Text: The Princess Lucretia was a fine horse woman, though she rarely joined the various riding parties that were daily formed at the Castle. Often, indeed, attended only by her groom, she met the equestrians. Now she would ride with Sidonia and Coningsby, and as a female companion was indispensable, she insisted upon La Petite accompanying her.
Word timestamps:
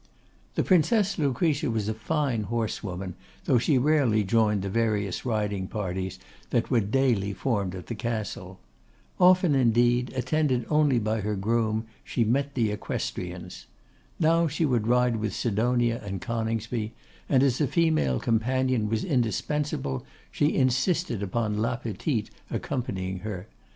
The 0.55 0.63
Princess 0.63 1.19
Lucretia 1.19 1.69
was 1.69 1.87
a 1.87 1.93
fine 1.93 2.45
horse 2.45 2.81
woman, 2.83 3.13
though 3.45 3.59
she 3.59 3.77
rarely 3.77 4.23
joined 4.23 4.63
the 4.63 4.67
various 4.67 5.27
riding 5.27 5.67
parties 5.67 6.17
that 6.49 6.71
were 6.71 6.79
daily 6.79 7.33
formed 7.33 7.75
at 7.75 7.85
the 7.85 7.93
Castle. 7.93 8.59
Often, 9.19 9.53
indeed, 9.53 10.11
attended 10.15 10.65
only 10.71 10.97
by 10.97 11.21
her 11.21 11.35
groom, 11.35 11.85
she 12.03 12.23
met 12.23 12.55
the 12.55 12.71
equestrians. 12.71 13.67
Now 14.19 14.47
she 14.47 14.65
would 14.65 14.87
ride 14.87 15.17
with 15.17 15.35
Sidonia 15.35 16.01
and 16.03 16.19
Coningsby, 16.19 16.93
and 17.29 17.43
as 17.43 17.61
a 17.61 17.67
female 17.67 18.19
companion 18.19 18.89
was 18.89 19.03
indispensable, 19.03 20.03
she 20.31 20.55
insisted 20.55 21.21
upon 21.21 21.59
La 21.59 21.75
Petite 21.75 22.31
accompanying 22.49 23.19
her. 23.19 23.45